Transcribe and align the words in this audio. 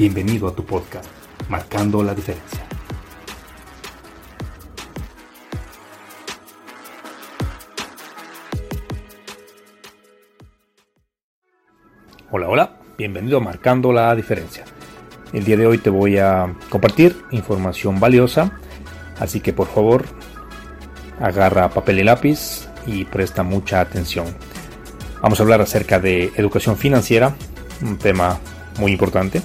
Bienvenido 0.00 0.48
a 0.48 0.54
tu 0.54 0.64
podcast, 0.64 1.04
Marcando 1.50 2.02
la 2.02 2.14
Diferencia. 2.14 2.66
Hola, 12.30 12.48
hola, 12.48 12.76
bienvenido 12.96 13.36
a 13.36 13.40
Marcando 13.40 13.92
la 13.92 14.16
Diferencia. 14.16 14.64
El 15.34 15.44
día 15.44 15.58
de 15.58 15.66
hoy 15.66 15.76
te 15.76 15.90
voy 15.90 16.16
a 16.16 16.56
compartir 16.70 17.14
información 17.30 18.00
valiosa, 18.00 18.58
así 19.18 19.40
que 19.40 19.52
por 19.52 19.66
favor 19.66 20.06
agarra 21.20 21.68
papel 21.68 21.98
y 21.98 22.04
lápiz 22.04 22.70
y 22.86 23.04
presta 23.04 23.42
mucha 23.42 23.82
atención. 23.82 24.24
Vamos 25.20 25.38
a 25.40 25.42
hablar 25.42 25.60
acerca 25.60 26.00
de 26.00 26.32
educación 26.36 26.78
financiera, 26.78 27.34
un 27.82 27.98
tema 27.98 28.40
muy 28.78 28.92
importante 28.92 29.42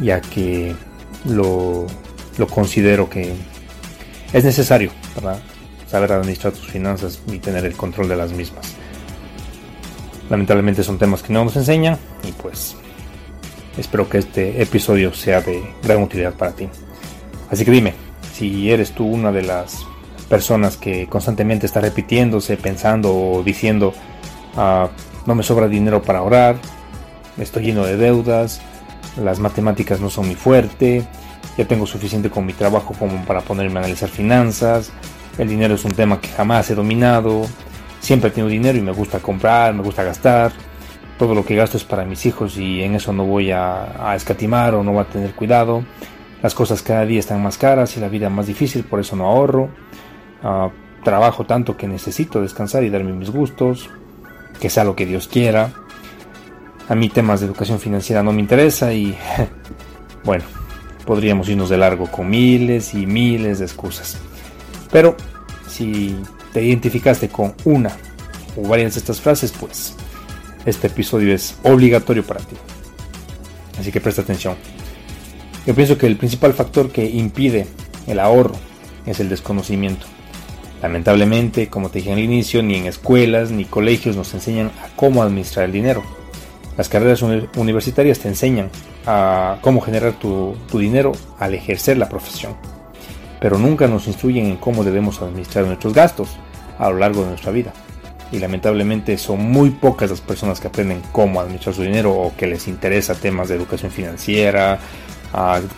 ya 0.00 0.20
que 0.20 0.74
lo, 1.24 1.86
considero 2.50 3.08
que 3.08 3.34
es 4.32 4.44
necesario 4.44 4.90
para 5.14 5.38
saber 5.86 6.12
administrar 6.12 6.52
tus 6.52 6.68
finanzas 6.68 7.20
y 7.26 7.38
tener 7.38 7.64
el 7.64 7.74
control 7.74 8.08
de 8.08 8.16
las 8.16 8.32
mismas. 8.32 8.74
Lamentablemente 10.30 10.82
son 10.82 10.98
temas 10.98 11.22
que 11.22 11.32
no 11.32 11.44
nos 11.44 11.56
enseñan 11.56 11.98
y 12.26 12.32
pues 12.32 12.76
espero 13.78 14.08
que 14.08 14.18
este 14.18 14.62
episodio 14.62 15.14
sea 15.14 15.40
de 15.40 15.62
gran 15.82 16.02
utilidad 16.02 16.34
para 16.34 16.52
ti. 16.52 16.68
Así 17.50 17.64
que 17.64 17.70
dime, 17.70 17.94
si 18.34 18.70
eres 18.70 18.92
tú 18.92 19.06
una 19.06 19.32
de 19.32 19.42
las 19.42 19.86
personas 20.28 20.76
que 20.76 21.06
constantemente 21.06 21.64
está 21.64 21.80
repitiéndose, 21.80 22.58
pensando 22.58 23.14
o 23.14 23.42
diciendo, 23.42 23.94
ah, 24.56 24.90
no 25.26 25.34
me 25.34 25.42
sobra 25.42 25.68
dinero 25.68 26.02
para 26.02 26.18
ahorrar, 26.18 26.56
estoy 27.38 27.64
lleno 27.64 27.84
de 27.84 27.96
deudas, 27.96 28.60
las 29.22 29.38
matemáticas 29.38 30.00
no 30.00 30.10
son 30.10 30.28
mi 30.28 30.34
fuerte, 30.34 31.06
ya 31.56 31.66
tengo 31.66 31.86
suficiente 31.86 32.30
con 32.30 32.46
mi 32.46 32.52
trabajo 32.52 32.94
como 32.98 33.24
para 33.24 33.40
ponerme 33.40 33.76
a 33.76 33.78
analizar 33.80 34.08
finanzas, 34.08 34.92
el 35.38 35.48
dinero 35.48 35.74
es 35.74 35.84
un 35.84 35.92
tema 35.92 36.20
que 36.20 36.28
jamás 36.28 36.70
he 36.70 36.74
dominado, 36.74 37.46
siempre 38.00 38.28
he 38.28 38.32
tenido 38.32 38.48
dinero 38.48 38.78
y 38.78 38.80
me 38.80 38.92
gusta 38.92 39.18
comprar, 39.18 39.74
me 39.74 39.82
gusta 39.82 40.04
gastar, 40.04 40.52
todo 41.18 41.34
lo 41.34 41.44
que 41.44 41.56
gasto 41.56 41.76
es 41.76 41.84
para 41.84 42.04
mis 42.04 42.26
hijos 42.26 42.56
y 42.56 42.82
en 42.82 42.94
eso 42.94 43.12
no 43.12 43.24
voy 43.24 43.50
a, 43.50 44.14
escatimar 44.14 44.74
o 44.74 44.84
no 44.84 44.92
voy 44.92 45.02
a 45.02 45.04
tener 45.04 45.34
cuidado, 45.34 45.84
las 46.42 46.54
cosas 46.54 46.82
cada 46.82 47.04
día 47.04 47.18
están 47.18 47.42
más 47.42 47.58
caras 47.58 47.96
y 47.96 48.00
la 48.00 48.08
vida 48.08 48.30
más 48.30 48.46
difícil, 48.46 48.84
por 48.84 49.00
eso 49.00 49.16
no 49.16 49.26
ahorro, 49.26 49.70
ah, 50.42 50.70
trabajo 51.02 51.44
tanto 51.44 51.76
que 51.76 51.88
necesito 51.88 52.40
descansar 52.40 52.84
y 52.84 52.90
darme 52.90 53.12
mis 53.12 53.30
gustos, 53.30 53.90
que 54.60 54.70
sea 54.70 54.84
lo 54.84 54.94
que 54.94 55.06
Dios 55.06 55.28
quiera, 55.28 55.72
a 56.88 56.94
mí 56.94 57.08
temas 57.08 57.40
de 57.40 57.46
educación 57.46 57.78
financiera 57.78 58.22
no 58.22 58.32
me 58.32 58.40
interesa 58.40 58.92
y 58.92 59.16
bueno, 60.24 60.44
podríamos 61.04 61.48
irnos 61.48 61.68
de 61.68 61.76
largo 61.76 62.10
con 62.10 62.28
miles 62.28 62.94
y 62.94 63.06
miles 63.06 63.58
de 63.58 63.66
excusas. 63.66 64.16
Pero 64.90 65.16
si 65.68 66.16
te 66.52 66.62
identificaste 66.64 67.28
con 67.28 67.54
una 67.64 67.92
o 68.56 68.66
varias 68.66 68.94
de 68.94 69.00
estas 69.00 69.20
frases, 69.20 69.52
pues 69.52 69.94
este 70.64 70.86
episodio 70.86 71.34
es 71.34 71.56
obligatorio 71.62 72.24
para 72.24 72.40
ti. 72.40 72.56
Así 73.78 73.92
que 73.92 74.00
presta 74.00 74.22
atención. 74.22 74.56
Yo 75.66 75.74
pienso 75.74 75.98
que 75.98 76.06
el 76.06 76.16
principal 76.16 76.54
factor 76.54 76.90
que 76.90 77.04
impide 77.04 77.66
el 78.06 78.18
ahorro 78.18 78.54
es 79.06 79.20
el 79.20 79.28
desconocimiento. 79.28 80.06
Lamentablemente, 80.82 81.68
como 81.68 81.90
te 81.90 81.98
dije 81.98 82.12
al 82.12 82.18
inicio, 82.18 82.62
ni 82.62 82.76
en 82.76 82.86
escuelas 82.86 83.50
ni 83.50 83.64
colegios 83.64 84.16
nos 84.16 84.32
enseñan 84.32 84.68
a 84.82 84.88
cómo 84.96 85.22
administrar 85.22 85.66
el 85.66 85.72
dinero. 85.72 86.02
Las 86.78 86.88
carreras 86.88 87.22
universitarias 87.22 88.20
te 88.20 88.28
enseñan 88.28 88.70
a 89.04 89.58
cómo 89.62 89.80
generar 89.80 90.12
tu, 90.12 90.56
dinero 90.74 91.10
al 91.40 91.54
ejercer 91.54 91.98
la 91.98 92.08
profesión, 92.08 92.54
pero 93.40 93.58
nunca 93.58 93.88
nos 93.88 94.06
instruyen 94.06 94.46
en 94.46 94.56
cómo 94.58 94.84
debemos 94.84 95.20
administrar 95.20 95.64
nuestros 95.66 95.92
gastos 95.92 96.36
a 96.78 96.88
lo 96.88 96.98
largo 96.98 97.22
de 97.22 97.30
nuestra 97.30 97.50
vida. 97.50 97.72
Y 98.30 98.38
lamentablemente 98.38 99.18
son 99.18 99.40
muy 99.40 99.70
pocas 99.70 100.08
las 100.08 100.20
personas 100.20 100.60
que 100.60 100.68
aprenden 100.68 101.02
cómo 101.10 101.40
administrar 101.40 101.74
su 101.74 101.82
dinero 101.82 102.12
o 102.12 102.36
que 102.36 102.46
les 102.46 102.68
interesa 102.68 103.16
temas 103.16 103.48
de 103.48 103.56
educación 103.56 103.90
financiera, 103.90 104.78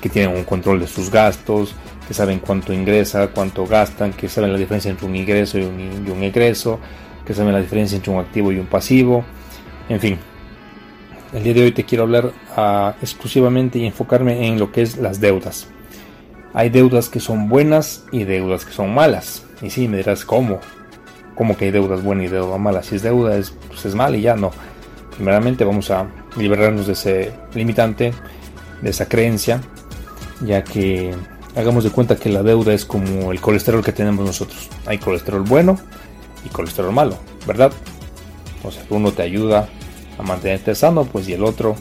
que 0.03 0.09
tienen 0.11 0.37
un 0.37 0.45
control 0.45 0.81
de 0.81 0.87
sus 0.87 1.11
gastos, 1.11 1.75
que 2.07 2.13
saben 2.13 2.41
cuánto 2.41 2.75
ingresa, 2.75 3.29
cuánto 3.29 3.67
gastan, 3.67 4.13
que 4.13 4.29
saben 4.29 4.53
la 4.53 4.59
diferencia 4.59 4.91
entre 4.91 5.07
un 5.07 5.17
ingreso 5.17 5.59
y 5.59 5.63
un, 5.63 6.05
y 6.07 6.11
un 6.11 6.23
egreso, 6.23 6.79
que 7.25 7.33
saben 7.33 7.55
la 7.55 7.61
diferencia 7.63 7.97
entre 7.97 8.13
un 8.13 8.21
activo 8.21 8.53
y 8.53 8.59
un 8.59 8.67
pasivo. 8.67 9.25
En 9.89 9.99
fin, 9.99 10.19
el 11.33 11.45
día 11.45 11.55
de 11.55 11.63
hoy 11.65 11.73
te 11.73 11.85
quiero 11.85 12.05
hablar 12.05 12.33
ah, 12.57 12.95
exclusivamente 13.03 13.79
y 13.79 13.87
enfocarme 13.87 14.47
en 14.47 14.59
lo 14.59 14.73
que 14.73 14.83
es 14.83 14.97
las 14.97 15.21
deudas. 15.21 15.69
Hay 16.53 16.71
deudas 16.71 17.09
que 17.09 17.21
son 17.21 17.49
buenas 17.49 18.05
y 18.11 18.25
deudas 18.25 18.65
que 18.65 18.73
son 18.73 18.93
malas. 18.93 19.45
Y 19.63 19.71
sí, 19.71 19.87
me 19.87 19.99
dirás, 19.99 20.25
¿cómo? 20.25 20.59
¿Cómo 21.37 21.57
que 21.57 21.67
hay 21.67 21.71
deudas 21.71 22.03
buenas 22.03 22.27
y 22.27 22.29
deudas 22.29 22.59
malas? 22.59 22.87
Si 22.87 22.97
es 22.97 23.03
deuda, 23.03 23.37
es, 23.37 23.53
pues 23.69 23.85
es 23.85 23.95
mal 23.95 24.17
y 24.17 24.23
ya 24.23 24.35
no. 24.35 24.51
Primeramente 25.15 25.65
vamos 25.65 25.91
a 25.91 26.09
liberarnos 26.37 26.87
de 26.87 26.95
ese 26.95 27.33
limitante, 27.55 28.13
de 28.83 28.91
esa 28.91 29.07
creencia, 29.09 29.61
ya 30.41 30.65
que 30.65 31.15
hagamos 31.55 31.85
de 31.85 31.91
cuenta 31.91 32.17
que 32.17 32.31
la 32.31 32.43
deuda 32.43 32.73
es 32.73 32.85
como 32.85 33.31
el 33.31 33.41
colesterol 33.41 33.85
que 33.85 33.93
tenemos 33.93 34.25
nosotros. 34.25 34.69
Hay 34.87 34.99
colesterol 34.99 35.43
bueno 35.43 35.79
y 36.45 36.49
colesterol 36.49 36.93
malo, 36.93 37.17
¿verdad? 37.47 37.73
O 38.65 38.71
sea, 38.71 38.83
uno 38.91 39.13
te 39.13 39.23
ayuda 39.23 39.69
a 40.21 40.23
mantenerte 40.23 40.75
sano, 40.75 41.05
pues 41.05 41.29
y 41.29 41.33
el 41.33 41.43
otro, 41.43 41.77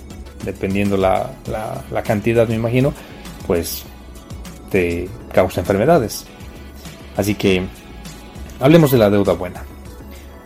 dependiendo 0.46 0.98
la, 0.98 1.30
la, 1.92 2.04
cantidad, 2.04 2.48
me 2.48 2.56
imagino, 2.56 2.94
pues 3.46 3.84
te 4.72 5.10
causa 5.34 5.60
enfermedades. 5.60 6.26
Así 7.18 7.36
que 7.36 7.64
hablemos 8.60 8.92
de 8.92 8.98
la 8.98 9.10
deuda 9.10 9.34
buena. 9.34 9.64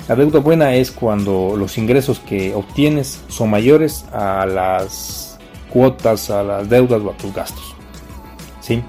La 0.08 0.16
deuda 0.16 0.40
buena 0.40 0.76
es 0.76 0.92
cuando 0.92 1.56
los 1.56 1.78
ingresos 1.78 2.20
que 2.20 2.54
obtienes 2.54 3.22
son 3.30 3.50
mayores 3.50 4.06
a 4.12 4.46
las 4.46 5.40
cuotas, 5.70 6.30
a 6.30 6.44
las 6.44 6.70
deudas 6.70 7.02
o 7.02 7.12
a 7.12 7.18
tus 7.18 7.34
gastos. 7.34 7.76
¿Sí? 8.60 8.84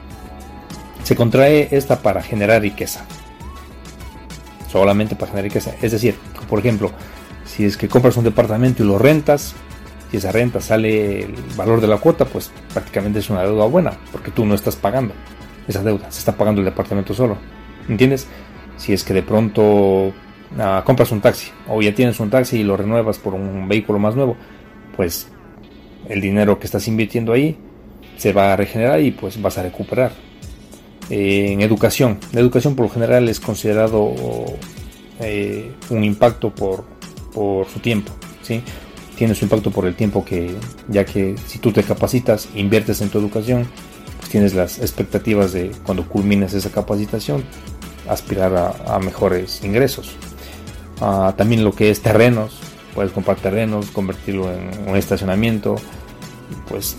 Se 1.03 1.15
contrae 1.15 1.69
esta 1.71 2.01
para 2.01 2.23
generar 2.23 2.63
riqueza. 2.63 3.05
Solamente 4.73 5.15
para 5.15 5.31
generar 5.31 5.45
riqueza. 5.45 5.75
Es 5.83 5.93
decir, 5.93 6.17
por 6.49 6.59
ejemplo, 6.59 6.91
si 7.55 7.65
es 7.65 7.77
que 7.77 7.89
compras 7.89 8.17
un 8.17 8.25
departamento 8.25 8.83
y 8.83 8.87
lo 8.87 8.99
rentas, 8.99 9.55
si 10.11 10.17
esa 10.17 10.33
renta 10.33 10.61
sale 10.61 11.23
el 11.23 11.35
valor 11.57 11.81
de 11.81 11.87
la 11.87 11.99
cuota, 11.99 12.25
pues 12.25 12.51
prácticamente 12.73 13.21
es 13.21 13.31
una 13.31 13.43
deuda 13.43 13.67
buena, 13.67 13.93
porque 14.11 14.33
tú 14.33 14.45
no 14.45 14.57
estás 14.57 14.75
pagando 14.75 15.15
esa 15.69 15.85
deuda, 15.85 16.11
se 16.11 16.19
está 16.19 16.37
pagando 16.37 16.61
el 16.61 16.65
departamento 16.65 17.15
solo. 17.15 17.39
¿Entiendes? 17.89 18.27
Si 18.77 18.93
es 18.93 19.05
que 19.05 19.15
de 19.15 19.23
pronto 19.23 20.13
ah, 20.59 20.83
compras 20.85 21.13
un 21.13 21.21
taxi 21.21 21.53
o 21.69 21.81
ya 21.81 21.95
tienes 21.95 22.19
un 22.19 22.29
taxi 22.29 22.59
y 22.59 22.65
lo 22.65 22.77
renuevas 22.77 23.19
por 23.19 23.35
un 23.35 23.69
vehículo 23.69 24.01
más 24.01 24.17
nuevo, 24.17 24.37
pues 24.97 25.29
el 26.09 26.21
dinero 26.21 26.59
que 26.59 26.67
estás 26.67 26.89
invirtiendo 26.89 27.33
ahí 27.33 27.57
se 28.17 28.33
va 28.33 28.53
a 28.53 28.57
regenerar 28.57 29.01
y 29.01 29.13
pues 29.13 29.41
vas 29.41 29.59
a 29.59 29.63
recuperar. 29.63 30.11
en 31.09 31.61
educación, 31.61 32.19
la 32.33 32.41
educación 32.41 32.75
por 32.75 32.87
lo 32.87 32.91
general 32.91 33.29
es 33.29 33.39
considerado 33.39 34.13
eh, 35.21 35.71
un 35.91 36.03
impacto 36.03 36.53
por 36.53 36.94
por 37.35 37.69
su 37.69 37.81
tiempo, 37.81 38.13
¿sí? 38.43 38.63
Tiene 39.17 39.35
su 39.35 39.45
impacto 39.45 39.71
por 39.71 39.87
el 39.87 39.95
tiempo 39.95 40.25
que, 40.25 40.55
ya 40.89 41.05
que 41.05 41.37
si 41.47 41.59
tú 41.59 41.73
te 41.73 41.83
capacitas, 41.83 42.49
inviertes 42.55 43.01
en 43.01 43.11
tu 43.11 43.19
educación, 43.19 43.67
pues 44.19 44.31
tienes 44.31 44.55
las 44.55 44.79
expectativas 44.79 45.53
de 45.53 45.71
cuando 45.85 46.09
culmines 46.09 46.55
esa 46.55 46.71
capacitación, 46.71 47.45
aspirar 48.09 48.77
a, 48.87 48.99
mejores 48.99 49.63
ingresos. 49.65 50.17
Ah, 51.01 51.35
también 51.37 51.65
lo 51.65 51.73
que 51.73 51.91
es 51.91 52.01
terrenos, 52.01 52.59
puedes 52.95 53.13
comprar 53.13 53.37
terrenos, 53.37 53.91
convertirlo 53.91 54.53
en 54.53 54.89
un 54.89 54.97
estacionamiento 54.97 55.77
pues 56.69 56.97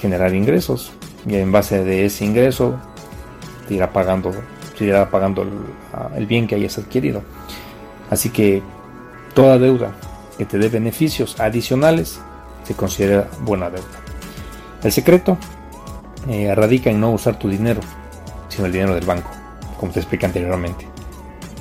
generar 0.00 0.34
ingresos. 0.34 0.92
Y 1.26 1.36
en 1.36 1.52
base 1.52 1.84
de 1.84 2.04
ese 2.04 2.24
ingreso 2.24 2.78
te 3.66 3.74
irá 3.74 3.92
pagando, 3.92 4.32
te 4.76 4.84
irá 4.84 5.10
pagando 5.10 5.46
el 6.16 6.26
bien 6.26 6.46
que 6.46 6.54
hayas 6.54 6.78
adquirido. 6.78 7.22
Así 8.10 8.28
que 8.28 8.62
toda 9.34 9.58
deuda 9.58 9.92
que 10.38 10.46
te 10.46 10.58
dé 10.58 10.68
beneficios 10.68 11.38
adicionales 11.40 12.20
se 12.64 12.74
considera 12.74 13.28
buena 13.40 13.70
deuda. 13.70 13.84
El 14.82 14.92
secreto 14.92 15.36
eh, 16.28 16.54
radica 16.54 16.90
en 16.90 17.00
no 17.00 17.10
usar 17.10 17.38
tu 17.38 17.48
dinero, 17.48 17.80
sino 18.48 18.66
el 18.66 18.72
dinero 18.72 18.94
del 18.94 19.04
banco, 19.04 19.30
como 19.78 19.92
te 19.92 20.00
expliqué 20.00 20.26
anteriormente. 20.26 20.86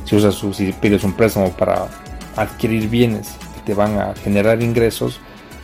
Si 0.06 0.16
usas 0.16 0.36
si 0.56 0.72
pides 0.74 1.04
un 1.04 1.14
préstamo 1.14 1.52
para 1.52 1.88
adquirir 2.36 2.90
bienes 2.90 3.30
que 3.56 3.62
te 3.66 3.74
van 3.74 4.00
a 4.00 4.14
generar 4.16 4.62
ingresos, 4.62 5.20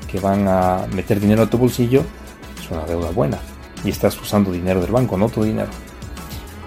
que 0.09 0.19
van 0.19 0.47
a 0.47 0.87
meter 0.93 1.19
dinero 1.19 1.43
a 1.43 1.49
tu 1.49 1.57
bolsillo, 1.57 2.03
es 2.59 2.71
una 2.71 2.85
deuda 2.85 3.11
buena. 3.11 3.37
Y 3.83 3.89
estás 3.89 4.19
usando 4.19 4.51
dinero 4.51 4.81
del 4.81 4.91
banco, 4.91 5.17
no 5.17 5.29
tu 5.29 5.43
dinero. 5.43 5.69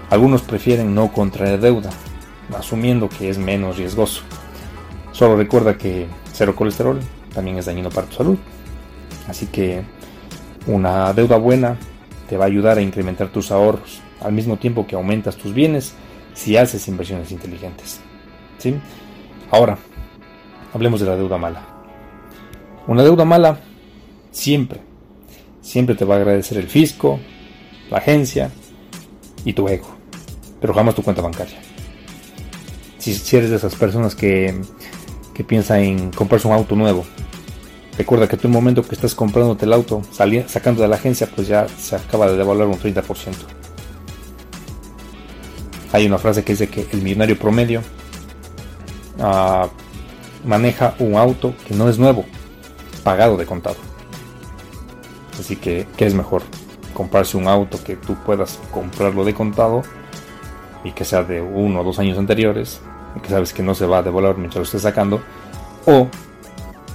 Algunos 0.09 0.41
prefieren 0.41 0.95
no 0.95 1.11
contraer 1.11 1.59
deuda, 1.59 1.89
asumiendo 2.57 3.09
que 3.09 3.29
es 3.29 3.37
menos 3.37 3.77
riesgoso. 3.77 4.21
Solo 5.13 5.37
recuerda 5.37 5.77
que 5.77 6.07
cero 6.33 6.55
colesterol 6.55 6.99
también 7.33 7.57
es 7.57 7.67
dañino 7.67 7.89
para 7.89 8.07
tu 8.07 8.15
salud. 8.15 8.37
Así 9.27 9.45
que 9.45 9.83
una 10.67 11.13
deuda 11.13 11.37
buena 11.37 11.77
te 12.27 12.35
va 12.35 12.45
a 12.45 12.47
ayudar 12.47 12.77
a 12.77 12.81
incrementar 12.81 13.29
tus 13.29 13.51
ahorros 13.51 14.01
al 14.21 14.33
mismo 14.33 14.57
tiempo 14.57 14.87
que 14.87 14.95
aumentas 14.95 15.35
tus 15.35 15.53
bienes 15.53 15.93
si 16.33 16.57
haces 16.57 16.87
inversiones 16.87 17.31
inteligentes. 17.31 18.01
¿Sí? 18.57 18.75
Ahora, 19.51 19.77
hablemos 20.73 20.99
de 20.99 21.05
la 21.05 21.15
deuda 21.15 21.37
mala. 21.37 21.61
Una 22.87 23.03
deuda 23.03 23.23
mala 23.23 23.59
siempre, 24.31 24.81
siempre 25.61 25.95
te 25.95 26.05
va 26.05 26.15
a 26.15 26.17
agradecer 26.17 26.57
el 26.57 26.67
fisco, 26.67 27.19
la 27.91 27.99
agencia 27.99 28.49
y 29.45 29.53
tu 29.53 29.67
ego, 29.67 29.87
pero 30.59 30.73
jamás 30.73 30.95
tu 30.95 31.03
cuenta 31.03 31.21
bancaria. 31.21 31.59
Si, 32.97 33.13
si 33.13 33.37
eres 33.37 33.51
de 33.51 33.57
esas 33.57 33.75
personas 33.75 34.15
que, 34.15 34.59
que 35.33 35.43
piensa 35.43 35.79
en 35.79 36.11
comprarse 36.11 36.47
un 36.47 36.53
auto 36.53 36.75
nuevo 36.75 37.05
Recuerda 37.97 38.27
que 38.27 38.37
tú 38.37 38.47
el 38.47 38.53
momento 38.53 38.81
que 38.83 38.95
estás 38.95 39.13
comprándote 39.13 39.65
el 39.65 39.73
auto, 39.73 40.01
sacando 40.47 40.81
de 40.81 40.87
la 40.87 40.95
agencia, 40.95 41.29
pues 41.33 41.47
ya 41.47 41.67
se 41.67 41.95
acaba 41.95 42.27
de 42.27 42.37
devaluar 42.37 42.67
un 42.67 42.79
30%. 42.79 43.33
Hay 45.91 46.07
una 46.07 46.17
frase 46.17 46.43
que 46.43 46.53
dice 46.53 46.69
que 46.69 46.87
el 46.91 47.03
millonario 47.03 47.37
promedio 47.37 47.83
ah, 49.19 49.67
maneja 50.43 50.95
un 50.97 51.15
auto 51.15 51.53
que 51.67 51.75
no 51.75 51.87
es 51.87 51.99
nuevo, 51.99 52.25
pagado 53.03 53.37
de 53.37 53.45
contado. 53.45 53.77
Así 55.39 55.55
que, 55.55 55.85
¿qué 55.95 56.07
es 56.07 56.15
mejor? 56.15 56.41
Comprarse 56.95 57.37
un 57.37 57.47
auto 57.47 57.83
que 57.83 57.95
tú 57.95 58.15
puedas 58.25 58.59
comprarlo 58.71 59.23
de 59.23 59.35
contado 59.35 59.83
y 60.83 60.93
que 60.93 61.05
sea 61.05 61.21
de 61.21 61.41
uno 61.41 61.81
o 61.81 61.83
dos 61.83 61.99
años 61.99 62.17
anteriores, 62.17 62.81
que 63.21 63.29
sabes 63.29 63.53
que 63.53 63.63
no 63.63 63.75
se 63.75 63.85
va 63.85 63.99
a 63.99 64.03
devaluar 64.03 64.37
mientras 64.37 64.57
lo 64.57 64.63
estés 64.63 64.81
sacando, 64.81 65.21
o 65.85 66.07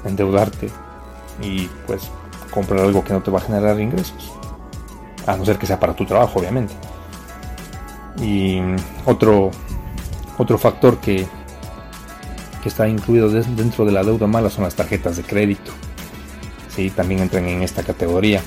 endeudarte 0.05 0.71
y 1.43 1.69
pues 1.87 2.11
comprar 2.51 2.81
algo 2.81 3.05
que 3.05 3.13
no 3.13 3.23
te 3.23 3.31
va 3.31 3.39
a 3.39 3.43
generar 3.43 3.79
ingresos. 3.81 4.33
A 5.27 5.37
no 5.37 5.45
ser 5.45 5.59
que 5.59 5.67
sea 5.67 5.79
para 5.79 5.95
tu 5.95 6.07
trabajo, 6.07 6.39
obviamente. 6.39 6.75
Y 8.21 8.61
otro, 9.05 9.51
otro 10.39 10.59
factor 10.59 10.99
que, 10.99 11.27
que 12.63 12.69
está 12.69 12.89
incluido 12.89 13.29
dentro 13.29 13.85
de 13.85 13.93
la 13.93 14.03
deuda 14.03 14.27
mala 14.27 14.51
son 14.51 14.65
las 14.65 14.75
tarjetas 14.75 15.17
de 15.17 15.23
crédito. 15.23 15.71
Sí, 16.75 16.91
también 16.91 17.21
entran 17.21 17.47
en 17.47 17.63
esta 17.63 17.83
categoría. 17.83 18.43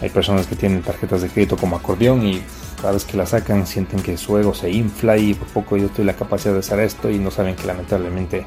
Hay 0.00 0.08
personas 0.10 0.46
que 0.46 0.56
tienen 0.56 0.82
tarjetas 0.82 1.22
de 1.22 1.28
crédito 1.28 1.56
como 1.56 1.76
acordeón 1.76 2.26
y 2.26 2.42
cada 2.80 2.92
vez 2.92 3.04
que 3.04 3.16
la 3.16 3.26
sacan 3.26 3.66
sienten 3.66 4.00
que 4.00 4.16
su 4.16 4.38
ego 4.38 4.54
se 4.54 4.70
infla 4.70 5.16
y 5.16 5.34
por 5.34 5.48
poco 5.48 5.76
yo 5.76 5.86
estoy 5.86 6.04
la 6.04 6.14
capacidad 6.14 6.54
de 6.54 6.60
hacer 6.60 6.80
esto 6.80 7.10
y 7.10 7.18
no 7.18 7.30
saben 7.30 7.56
que 7.56 7.66
lamentablemente 7.66 8.44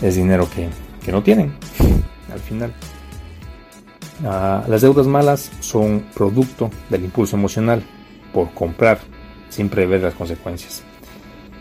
es 0.00 0.16
dinero 0.16 0.48
que, 0.50 0.68
que 1.04 1.12
no 1.12 1.22
tienen 1.22 1.54
al 2.32 2.40
final. 2.40 2.72
Ah, 4.24 4.64
las 4.68 4.82
deudas 4.82 5.06
malas 5.06 5.50
son 5.60 6.04
producto 6.14 6.70
del 6.88 7.04
impulso 7.04 7.36
emocional 7.36 7.82
por 8.32 8.52
comprar 8.52 9.00
sin 9.48 9.68
prever 9.68 10.02
las 10.02 10.14
consecuencias. 10.14 10.82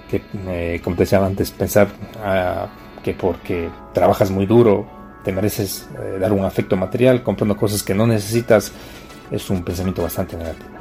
Que, 0.09 0.21
eh, 0.47 0.81
como 0.83 0.95
te 0.95 1.03
decía 1.03 1.23
antes, 1.25 1.51
pensar 1.51 1.87
ah, 2.23 2.67
que 3.03 3.13
porque 3.13 3.69
trabajas 3.93 4.29
muy 4.29 4.45
duro 4.45 4.85
te 5.23 5.31
mereces 5.31 5.87
eh, 5.99 6.17
dar 6.19 6.33
un 6.33 6.43
afecto 6.43 6.75
material 6.75 7.23
comprando 7.23 7.55
cosas 7.55 7.83
que 7.83 7.93
no 7.93 8.07
necesitas 8.07 8.71
es 9.29 9.49
un 9.49 9.63
pensamiento 9.63 10.01
bastante 10.01 10.35
negativo. 10.35 10.81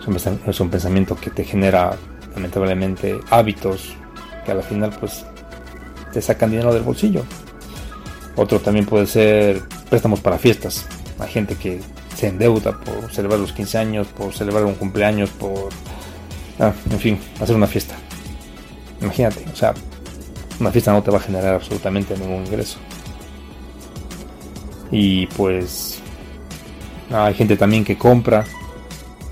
Es 0.00 0.60
un, 0.60 0.70
pensamiento 0.70 1.16
que 1.16 1.30
te 1.30 1.44
genera 1.44 1.96
lamentablemente 2.34 3.20
hábitos 3.30 3.94
que 4.44 4.52
a 4.52 4.54
la 4.54 4.62
final 4.62 4.96
pues 4.98 5.24
te 6.12 6.22
sacan 6.22 6.50
dinero 6.50 6.72
del 6.72 6.82
bolsillo 6.82 7.24
otro 8.38 8.60
también 8.60 8.86
puede 8.86 9.06
ser 9.06 9.62
préstamos 9.90 10.20
para 10.20 10.38
fiestas. 10.38 10.86
Hay 11.18 11.28
gente 11.28 11.56
que 11.56 11.80
se 12.14 12.28
endeuda 12.28 12.70
por 12.78 13.12
celebrar 13.12 13.40
los 13.40 13.52
15 13.52 13.78
años, 13.78 14.06
por 14.06 14.32
celebrar 14.32 14.64
un 14.64 14.74
cumpleaños, 14.74 15.30
por... 15.30 15.70
Ah, 16.60 16.72
en 16.88 17.00
fin, 17.00 17.18
hacer 17.40 17.56
una 17.56 17.66
fiesta. 17.66 17.96
Imagínate, 19.02 19.44
o 19.52 19.56
sea, 19.56 19.74
una 20.60 20.70
fiesta 20.70 20.92
no 20.92 21.02
te 21.02 21.10
va 21.10 21.18
a 21.18 21.20
generar 21.20 21.54
absolutamente 21.54 22.16
ningún 22.16 22.46
ingreso. 22.46 22.78
Y 24.92 25.26
pues 25.26 25.98
hay 27.10 27.34
gente 27.34 27.56
también 27.56 27.84
que 27.84 27.98
compra 27.98 28.44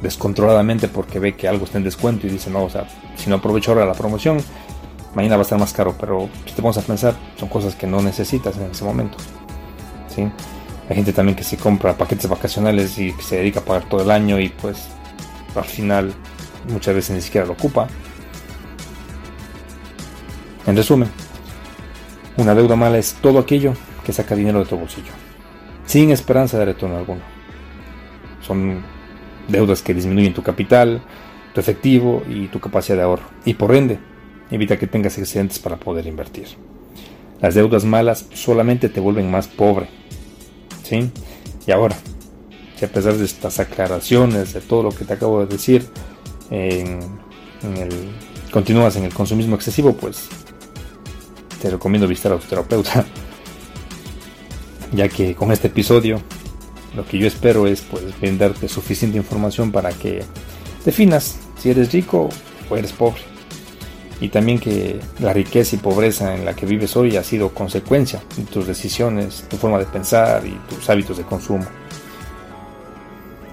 descontroladamente 0.03 0.89
porque 0.89 1.19
ve 1.19 1.35
que 1.35 1.49
algo 1.49 1.65
está 1.65 1.79
en 1.79 1.85
descuento 1.85 2.27
y 2.27 2.31
dice, 2.31 2.51
no, 2.51 2.65
o 2.65 2.71
sea, 2.71 2.89
si 3.17 3.31
no 3.31 3.37
aprovecho 3.37 3.73
ahora 3.73 3.87
la 3.87 3.95
promoción, 3.95 4.39
mañana 5.15 5.37
va 5.37 5.41
a 5.41 5.45
estar 5.45 5.59
más 5.59 5.73
caro, 5.73 5.95
pero 5.99 6.29
si 6.45 6.53
te 6.53 6.63
vamos 6.63 6.77
a 6.79 6.83
pensar, 6.83 7.15
son 7.39 7.49
cosas 7.49 7.75
que 7.75 7.87
no 7.87 8.03
necesitas 8.03 8.57
en 8.57 8.71
ese 8.71 8.85
momento. 8.85 9.17
¿sí? 10.15 10.31
Hay 10.89 10.97
gente 10.97 11.13
también 11.13 11.35
que 11.37 11.45
se 11.45 11.57
compra 11.57 11.97
paquetes 11.97 12.29
vacacionales 12.29 12.99
y 12.99 13.13
que 13.13 13.23
se 13.23 13.37
dedica 13.37 13.61
a 13.61 13.65
pagar 13.65 13.89
todo 13.89 14.03
el 14.03 14.11
año 14.11 14.39
y 14.39 14.51
pues 14.51 14.89
al 15.55 15.65
final 15.65 16.13
muchas 16.69 16.95
veces 16.95 17.17
ni 17.17 17.23
siquiera 17.23 17.47
lo 17.47 17.55
ocupa. 17.55 17.89
En 20.67 20.77
resumen, 20.77 21.09
una 22.37 22.55
deuda 22.55 22.77
mala 22.77 22.99
es 22.99 23.15
todo 23.15 23.39
aquello 23.39 23.73
que 24.05 24.13
saca 24.13 24.35
dinero 24.35 24.59
de 24.59 24.67
tu 24.67 24.77
bolsillo, 24.77 25.13
sin 25.87 26.11
esperanza 26.11 26.59
de 26.59 26.67
retorno 26.67 26.99
alguno. 26.99 27.23
Son 28.41 28.83
deudas 29.49 29.83
que 29.83 29.95
disminuyen 29.95 30.35
tu 30.35 30.43
capital, 30.43 31.03
tu 31.55 31.61
efectivo 31.61 32.23
y 32.29 32.49
tu 32.49 32.61
capacidad 32.61 32.97
de 32.97 33.03
ahorro, 33.05 33.25
y 33.45 33.55
por 33.55 33.75
ende 33.75 33.99
Evita 34.51 34.79
que 34.79 34.87
tengas 34.87 35.19
excedentes 35.19 35.59
para 35.59 35.77
poder 35.77 36.07
invertir. 36.07 36.47
Las 37.41 37.55
deudas 37.55 37.85
malas 37.85 38.27
solamente 38.33 38.89
te 38.89 39.01
vuelven 39.01 39.31
más 39.31 39.49
pobre. 39.49 39.89
¿Sí? 40.85 41.11
Y 41.67 41.73
ahora, 41.73 41.97
si 42.77 42.85
a 42.85 42.89
pesar 42.89 43.15
de 43.15 43.25
estas 43.25 43.59
aclaraciones, 43.59 44.53
de 44.53 44.61
todo 44.61 44.85
lo 44.85 44.91
que 44.91 45.05
te 45.05 45.15
acabo 45.15 45.45
de 45.45 45.47
decir, 45.47 45.85
continúas 48.53 48.95
en 48.97 49.05
el 49.05 49.13
consumismo 49.13 49.57
excesivo, 49.57 49.95
pues 49.95 50.29
te 51.61 51.71
recomiendo 51.71 52.07
visitar 52.07 52.33
a 52.33 52.39
tu 52.39 52.47
terapeuta. 52.47 53.05
Ya 54.93 55.09
que 55.09 55.35
con 55.35 55.51
este 55.51 55.67
episodio 55.67 56.23
lo 56.97 57.07
que 57.07 57.19
yo 57.19 57.27
espero 57.27 57.67
es 57.67 57.83
pues 57.83 58.19
brindarte 58.19 58.69
suficiente 58.69 59.19
información 59.19 59.71
para 59.71 59.91
que 59.91 60.25
definas 60.85 61.39
si 61.59 61.71
eres 61.71 61.93
rico 61.93 62.29
o 62.71 62.77
eres 62.77 62.93
pobre 62.93 63.37
y 64.21 64.29
también 64.29 64.59
que 64.59 64.99
la 65.21 65.33
riqueza 65.33 65.77
y 65.77 65.79
pobreza 65.79 66.35
en 66.35 66.45
la 66.45 66.55
que 66.55 66.65
vives 66.65 66.97
hoy 66.97 67.17
ha 67.17 67.23
sido 67.23 67.51
consecuencia 67.51 68.23
de 68.37 68.45
tus 68.45 68.67
decisiones, 68.67 69.45
tu 69.49 69.57
forma 69.57 69.79
de 69.79 69.85
pensar 69.85 70.47
y 70.47 70.59
tus 70.69 70.89
hábitos 70.89 71.19
de 71.19 71.25
consumo. 71.25 71.67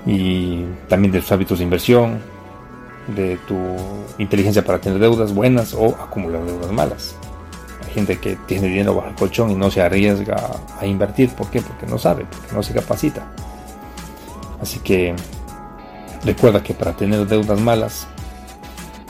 Y 0.06 0.64
también 0.88 1.12
de 1.12 1.20
tus 1.20 1.32
hábitos 1.32 1.60
de 1.60 1.66
inversión, 1.66 2.22
de 3.14 3.38
tu 3.48 3.58
inteligencia 4.18 4.64
para 4.64 4.80
tener 4.80 5.00
deudas 5.00 5.34
buenas 5.34 5.74
o 5.74 5.88
acumular 5.88 6.46
deudas 6.46 6.72
malas. 6.72 7.16
Gente 7.94 8.20
que 8.20 8.36
tiene 8.48 8.68
dinero 8.68 8.96
bajo 8.96 9.10
el 9.10 9.16
colchón 9.16 9.52
y 9.52 9.56
no 9.56 9.70
se 9.70 9.82
arriesga 9.82 10.50
a 10.80 10.86
invertir. 10.86 11.30
¿Por 11.30 11.50
qué? 11.50 11.62
Porque 11.62 11.86
no 11.86 11.98
sabe, 11.98 12.26
porque 12.26 12.54
no 12.54 12.64
se 12.64 12.74
capacita. 12.74 13.32
Así 14.62 14.80
que 14.80 15.16
recuerda 16.26 16.64
que 16.64 16.74
para 16.74 16.94
tener 16.94 17.28
deudas 17.28 17.60
malas 17.60 18.08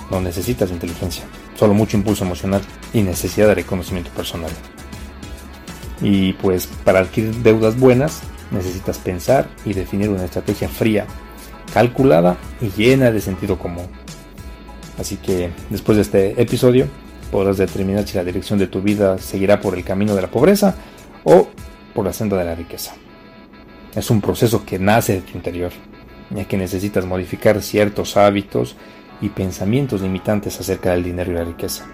no 0.09 0.19
necesitas 0.19 0.71
inteligencia 0.71 1.23
solo 1.55 1.73
mucho 1.73 1.97
impulso 1.97 2.25
emocional 2.25 2.61
y 2.93 3.01
necesidad 3.01 3.47
de 3.47 3.55
reconocimiento 3.55 4.09
personal. 4.11 4.51
Y 6.01 6.33
pues 6.33 6.67
para 6.67 6.99
adquirir 6.99 7.35
deudas 7.37 7.79
buenas 7.79 8.21
necesitas 8.51 8.97
pensar 8.97 9.47
y 9.65 9.73
definir 9.73 10.09
una 10.09 10.25
estrategia 10.25 10.67
fría 10.67 11.05
calculada 11.73 12.37
y 12.61 12.69
llena 12.69 13.11
de 13.11 13.21
sentido 13.21 13.57
común. 13.57 13.87
Así 14.99 15.17
que 15.17 15.51
después 15.69 15.95
de 15.95 16.01
este 16.01 16.41
episodio 16.41 16.87
podrás 17.33 17.57
determinar 17.57 18.07
si 18.07 18.15
la 18.15 18.23
dirección 18.23 18.59
de 18.59 18.67
tu 18.67 18.83
vida 18.83 19.17
seguirá 19.17 19.59
por 19.59 19.75
el 19.75 19.83
camino 19.83 20.13
de 20.13 20.21
la 20.21 20.29
pobreza 20.29 20.75
o 21.23 21.47
por 21.95 22.05
la 22.05 22.13
senda 22.13 22.37
de 22.37 22.45
la 22.45 22.53
riqueza. 22.53 22.93
Es 23.95 24.11
un 24.11 24.21
proceso 24.21 24.63
que 24.63 24.77
nace 24.77 25.13
de 25.13 25.21
tu 25.21 25.35
interior, 25.35 25.71
ya 26.29 26.45
que 26.45 26.57
necesitas 26.57 27.07
modificar 27.07 27.59
ciertos 27.63 28.17
hábitos 28.17 28.75
y 29.19 29.29
pensamientos 29.29 30.01
limitantes 30.03 30.59
acerca 30.59 30.91
del 30.91 31.03
dinero 31.03 31.31
y 31.31 31.33
la 31.33 31.43
riqueza. 31.43 31.87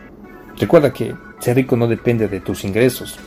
Recuerda 0.58 0.92
que 0.92 1.16
ser 1.40 1.56
rico 1.56 1.78
no 1.78 1.88
depende 1.88 2.28
de 2.28 2.42
tus 2.42 2.66
ingresos, 2.66 3.18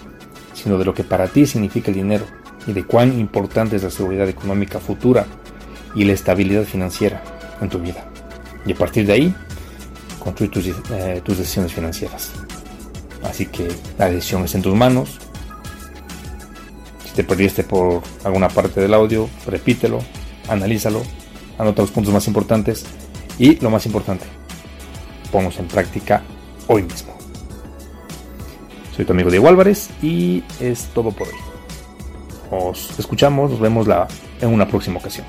sino 0.53 0.77
de 0.77 0.85
lo 0.85 0.93
que 0.93 1.05
para 1.05 1.29
ti 1.29 1.47
significa 1.47 1.91
el 1.91 1.97
dinero 1.97 2.27
y 2.67 2.75
de 2.75 2.85
cuán 2.85 3.19
importante 3.19 3.77
es 3.77 3.85
la 3.85 3.91
seguridad 3.91 4.29
económica 4.29 4.81
futura 4.81 5.25
y 5.95 6.05
la 6.05 6.13
estabilidad 6.13 6.65
financiera 6.65 7.23
en 7.63 7.71
tu 7.71 7.79
vida. 7.79 8.05
Y 8.67 8.73
a 8.73 8.77
partir 8.77 9.07
de 9.07 9.15
ahí, 9.15 9.35
construir 10.23 10.51
tus, 10.51 10.67
eh, 10.67 11.21
tus 11.25 11.39
decisiones 11.39 11.73
financieras. 11.73 12.31
Así 13.23 13.47
que 13.47 13.69
la 13.99 14.11
decisión 14.11 14.45
es 14.45 14.55
en 14.55 14.63
tus 14.63 14.75
manos. 14.75 15.19
Si 17.05 17.13
te 17.13 17.25
perdiste 17.25 17.65
por 17.65 18.03
alguna 18.25 18.49
parte 18.49 18.81
del 18.81 18.95
audio, 18.95 19.29
repítelo, 19.47 20.01
analízalo, 20.49 21.03
anota 21.59 21.83
los 21.83 21.91
puntos 21.91 22.13
más 22.13 22.27
importantes 22.27 22.85
y 23.39 23.57
lo 23.57 23.71
más 23.71 23.87
importante, 23.87 24.25
ponlos 25.31 25.59
en 25.59 25.67
práctica 25.67 26.23
hoy 26.69 26.83
mismo. 26.83 27.13
Soy 28.97 29.05
tu 29.05 29.13
amigo 29.13 29.31
Diego 29.31 29.49
Álvarez 29.49 29.89
y 30.03 30.43
es 30.61 30.89
todo 30.95 31.11
por 31.11 31.29
hoy. 31.29 31.35
Nos 32.51 32.99
escuchamos, 32.99 33.51
nos 33.51 33.61
vemos 33.61 33.87
la, 33.87 34.07
en 34.41 34.51
una 34.51 34.69
próxima 34.69 34.99
ocasión. 34.99 35.27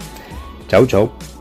Chao, 0.67 0.85
chao. 0.85 1.32